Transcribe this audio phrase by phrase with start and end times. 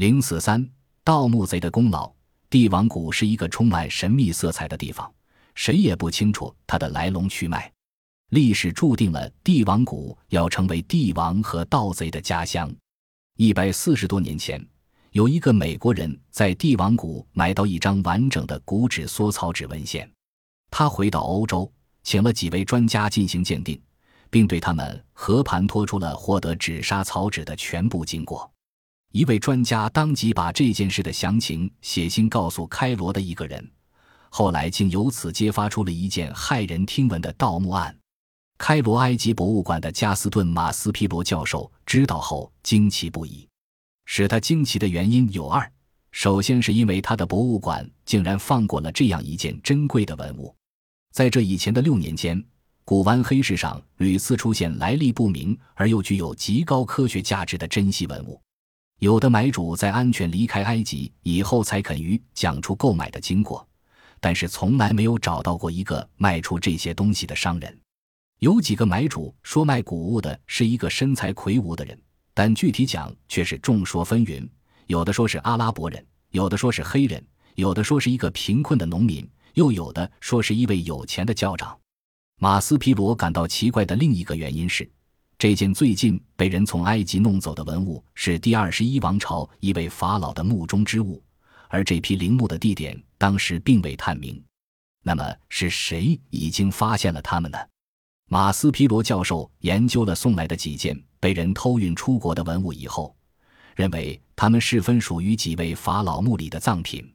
[0.00, 0.66] 零四三，
[1.04, 2.10] 盗墓贼的功劳。
[2.48, 5.12] 帝王谷是一个充满神秘色彩的地方，
[5.54, 7.70] 谁也不清楚它的来龙去脉。
[8.30, 12.74] 历史注定了帝王谷要成为帝王和盗贼的家乡。
[13.36, 14.66] 一百四十多年前，
[15.10, 20.10] 有一个美国人在帝王谷买到一张完整的古纸缩草纸文献，
[20.70, 21.70] 他回到欧洲，
[22.02, 23.78] 请了几位专家进行鉴定，
[24.30, 28.50] 并对他们和盘托出了获得纸莎草纸的全部经过。
[29.12, 33.68] 一位专家当即把这件事的详情写信告诉开罗的一个人，
[34.28, 37.96] 后来竟由此揭发出了一件骇人听闻的盗墓案。
[38.56, 43.48] 开罗埃及博物馆的加斯顿·马斯皮罗教授知道后惊奇不已。
[44.04, 45.68] 使他惊奇的原因有二：
[46.12, 50.54] 首先是因为他的博物馆竟然放过了这样一件珍贵的文物。
[51.12, 52.40] 在这以前的六年间，
[52.84, 58.40] 古玩黑市上屡次出现来历不明而又具有极高科学价值的珍稀文物。
[59.00, 63.66] 有的买主在安全离开埃及以后才肯于讲出购买的经过，
[64.20, 67.80] 但是从来没有找到过一个卖出这些东西的商人。
[68.40, 71.98] 有几个买主说卖谷物的是一个身材魁梧的人，
[72.34, 74.46] 但具体讲却是众说纷纭。
[74.86, 81.74] 有的说是阿拉伯人，有的说是黑人，有的说是一个贫困的农民，又有的说是一位有钱的教长。
[82.38, 84.86] 马斯皮罗感到奇怪的另一个原因是。
[85.40, 91.18] 这件最近被人从埃及弄走的文物是第二十一王朝一位法老的墓中之物，
[91.70, 94.38] 而这批陵墓的地点当时并未探明。
[95.02, 97.56] 那么是谁已经发现了他们呢？
[98.28, 103.16] 马斯皮罗教授研究了送来的几件被人偷运出国的文物以后，
[103.74, 107.10] 认为他们是分属于几位法老墓里的藏品。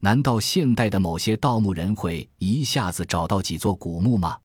[0.00, 4.38] 难道现代的某些盗墓人会一下子找到几座古墓吗？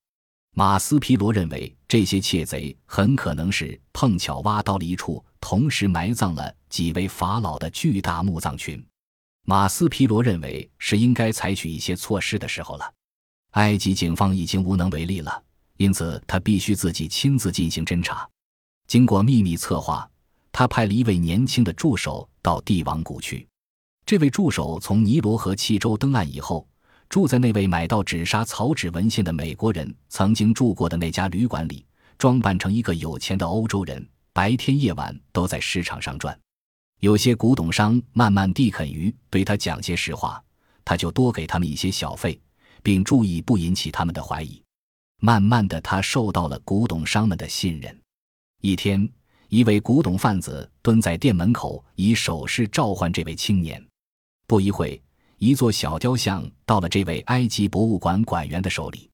[0.56, 8.84] 马斯皮罗认为，这些窃贼很可能是碰巧挖到了一处同时埋葬了几位法老的巨大墓葬群。
[9.46, 12.94] 马斯皮罗认为是应该采取一些措施的时候了。
[13.54, 15.44] 埃及警方已经无能为力了，
[15.78, 18.30] 因此他必须自己亲自进行侦查。
[18.86, 20.08] 经过秘密策划，
[20.52, 23.48] 他派了一位年轻的助手到帝王谷去。
[24.06, 26.68] 这位助手从尼罗河七州登岸以后。
[27.14, 31.86] 住在那位买到纸莎草纸文献的美国人曾经住过的那家旅馆里，
[32.18, 34.04] 装扮成一个有钱的欧洲人，
[34.34, 36.36] 白天夜晚都在市场上转。
[37.02, 40.44] 有些古董商慢慢地肯于对他讲些实话，
[40.84, 42.42] 他就多给他们一些小费，
[42.82, 44.60] 并注意不引起他们的怀疑。
[45.22, 47.96] 慢慢的，他受到了古董商们的信任。
[48.62, 49.08] 一天，
[49.50, 53.86] 一位古董贩子蹲在店门口，以手势召唤这位青年。
[54.48, 55.00] 不一会。
[55.44, 59.10] 一座小雕像到了这位埃及博物馆馆员的手里，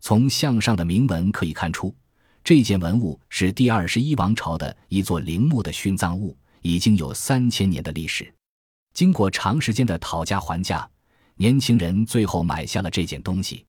[0.00, 1.94] 从像上的铭文可以看出，
[2.42, 8.32] 这件文物是第二十一王朝的一座陵墓的殉葬物，已经有三千年的历史。
[8.94, 10.88] 经过长时间的讨价还价，
[11.34, 13.62] 年轻人最后买下了这件东西。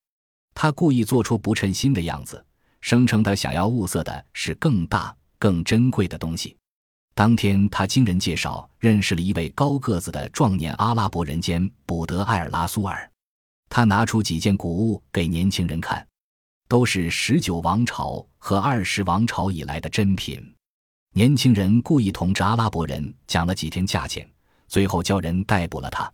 [0.54, 2.42] 他故意做出不称心的样子，
[2.80, 6.56] 声称他想要物色的是更大、更珍贵的东西。
[7.18, 13.12] 当天，他经人介绍认识了一位高个子的壮年阿拉伯人间卜德埃尔拉苏尔。
[13.70, 16.08] 他拿出几件古物给年轻人看，
[16.68, 20.40] 都是十九王朝和二十王朝以来的珍品。
[21.16, 24.30] 年轻人故意同这阿拉伯人讲了几天价钱，
[24.68, 26.14] 最后叫人逮捕了他。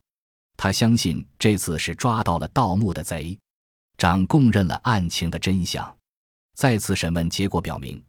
[0.56, 3.38] 他相信这次是抓到了盗墓的贼。
[3.98, 5.94] 长供认了案情的真相。
[6.56, 8.02] 再次审问结果表明。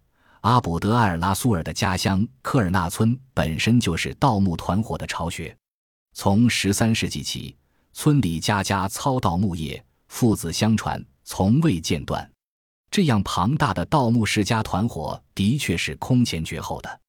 [0.44, 5.56] 阿卜德埃尔拉苏尔的家乡科尔纳村本身就是盗墓团伙的巢穴，
[6.12, 7.56] 从十三世纪起，
[7.94, 12.30] 村里家家操盗墓业，父子相传，从未间断。
[12.90, 17.00] 这样庞大的盗墓世家团伙的确是空前绝后的。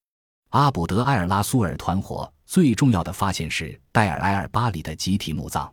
[0.52, 5.70] 阿卜德埃尔拉苏尔团伙最重要的发现是戴尔埃尔巴里的集体墓葬。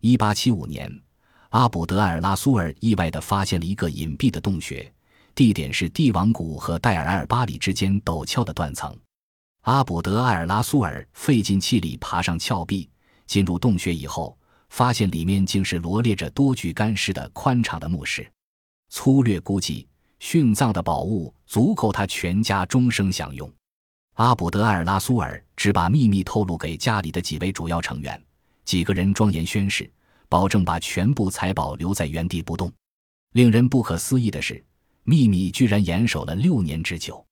[0.00, 0.90] 一八七五年，
[1.50, 4.90] 阿卜德埃尔拉苏尔意外地发现了一个隐蔽的洞穴。
[5.34, 8.96] 地点是帝王谷和戴尔埃尔巴里之间陡峭的断层。
[9.62, 12.88] 阿卜德埃尔拉苏尔费尽气力爬上峭壁，
[13.26, 14.38] 进入洞穴以后，
[14.68, 18.30] 发现里面竟是罗列着多具干尸的宽敞的墓室。
[18.90, 19.88] 粗略估计，
[20.20, 23.50] 殉葬的宝物足够他全家终生享用。
[24.14, 28.22] 阿卜德埃尔拉苏尔只把秘密透露给家里的几位主要成员，
[28.64, 29.90] 几个人庄严宣誓，
[30.28, 32.70] 保证把全部财宝留在原地不动。
[33.32, 34.64] 令人不可思议的是。
[35.04, 37.24] 秘密居然严守了六年之久，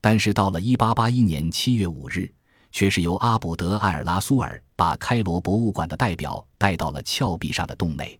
[0.00, 2.28] 但是到了一八八一年七月五日，
[2.72, 8.18] 却是由阿卜德埃尔拉苏尔把开罗博物馆的代表带到了峭壁上的洞内。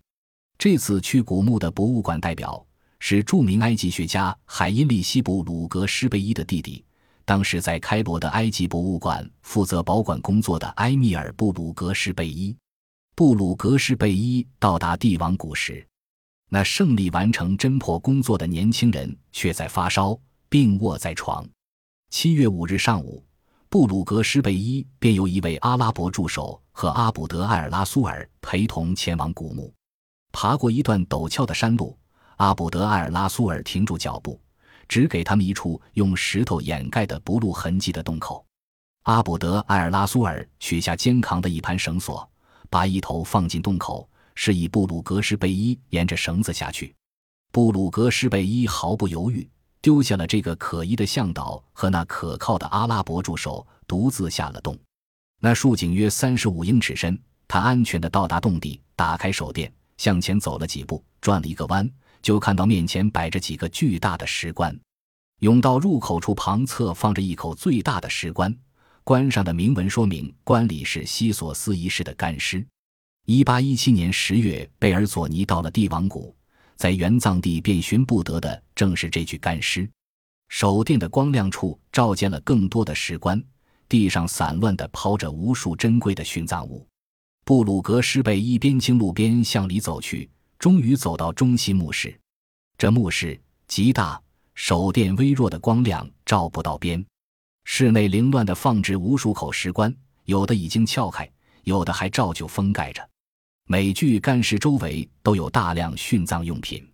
[0.56, 2.64] 这次去古墓的博物馆代表
[3.00, 6.84] 是著名埃及学家海因利希·布鲁格施贝伊的弟弟，
[7.24, 12.56] 当时在开罗的埃及博物馆负责保管工作的埃米尔·布鲁格施贝伊。
[13.16, 15.84] 布鲁格施贝伊到达帝王谷时，
[16.54, 20.14] 那胜利完成侦破工作的年轻人却在发烧，
[20.50, 21.48] 病卧在床。
[22.10, 23.24] 七月五日上午，
[23.70, 29.72] 布鲁格施贝伊便由一位阿拉伯助手和阿卜德艾尔拉苏尔陪同前往古墓。
[30.30, 31.98] 爬过一段陡峭的山路，
[32.36, 34.38] 阿卜德艾尔拉苏尔停住脚步。
[34.86, 38.44] 只给他们一处用石头掩盖的不露痕迹的洞口。
[39.04, 42.28] 阿卜德艾尔拉苏尔取下肩扛的一盘绳索，
[42.68, 46.94] 把一头放进洞口，示意布鲁格什贝伊沿着绳子下去。
[47.50, 49.48] 布鲁格什贝伊毫不犹豫，
[49.80, 54.78] 丢下了这个可疑的向导和那可靠的阿拉伯助手，独自下了洞。
[55.40, 61.90] 那竖井约三十五英尺深，他安全地到达洞底，打开手电，向前走了几步，转了一个弯。
[62.22, 64.78] 就看到面前摆着几个巨大的石棺，
[65.40, 68.56] 甬道入口处旁侧放着一口最大的石棺，
[69.02, 72.64] 棺上的铭文说明棺里是西索斯一世的干尸。
[73.26, 76.34] 一八一七年十月，贝尔佐尼到了帝王谷，
[76.74, 79.88] 在原葬地遍寻不得的正是这具干尸。
[80.48, 83.40] 手电的光亮处照见了更多的石棺，
[83.88, 86.84] 地上散乱地抛着无数珍贵的殉葬物。
[87.44, 90.28] 布鲁格施贝一边经路边向里走去。
[90.58, 92.16] 终于走到中心墓室，
[92.78, 94.20] 这墓室极大，
[94.54, 97.04] 手电微弱的光亮照不到边。
[97.64, 99.92] 室内凌乱地放置无数口石棺，
[100.24, 101.28] 有的已经撬开，
[101.64, 103.08] 有的还照旧封盖着。
[103.66, 106.86] 每具干尸周围都有大量殉葬用品，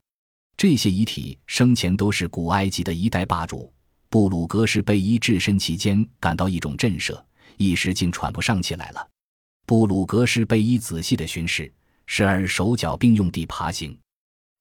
[0.57, 3.73] 这些遗体生前都是古埃及的一代霸主。
[4.09, 7.21] 布鲁格什贝伊置身其间，感到一种震慑，
[7.57, 9.09] 一时竟喘不上气来了。
[9.67, 11.73] 布鲁格什贝伊仔细地巡视。
[12.11, 13.95] 时而手脚并用地爬行，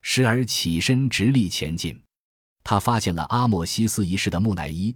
[0.01, 1.97] 时而起身直立前进。
[2.61, 4.93] 他发现了阿莫西斯一世的木乃伊，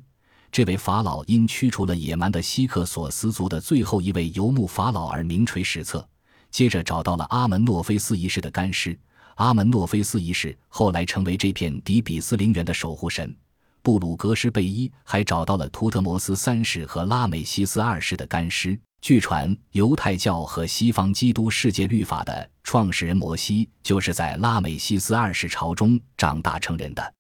[0.52, 6.06] 这位法老因驱除了野蛮的希克索斯族的最后一位游牧法老而名垂史册。
[6.52, 8.98] 接着找到了阿门诺菲斯一世的干尸。
[9.36, 13.36] 阿门诺菲斯一世后来成为这片底比斯陵园的守护神。
[13.82, 18.80] 布鲁格什贝伊还找到了图特摩斯三世和拉美西斯二世的干尸。
[19.02, 27.14] 据传，犹太教和西方基督世界律法的创始人摩西，就是在拉美西斯二世朝中长大成人的。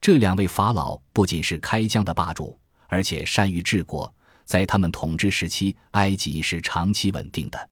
[0.00, 4.12] 这两位法老不仅是开疆的霸主，而且善于治国，
[4.44, 7.69] 在他们统治时期，埃及是长期稳定的。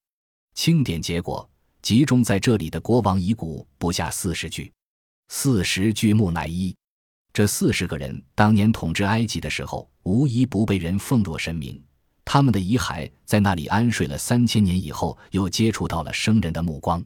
[0.59, 1.49] 清点结果
[1.83, 4.73] 集中在这里的国王遗骨不下四十具，
[5.29, 6.75] 四十具木乃伊。
[7.33, 11.81] 这四十个人当年统治埃及的时候，无一不被人奉若神明。
[12.25, 17.01] 他们的遗骸在那里安睡了三千年以后，又接触到了生人的目光。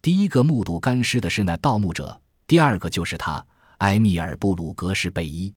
[0.00, 3.44] 第一个目睹干尸的是那盗墓者，第二个就是他，
[3.78, 5.52] 埃米尔·布鲁格什贝伊。